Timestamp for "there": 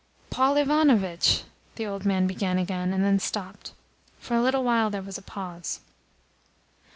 4.89-5.03